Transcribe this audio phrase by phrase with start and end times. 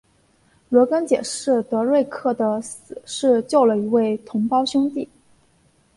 [0.69, 5.07] 罗根解释德瑞克的死是救了一位同袍兄弟。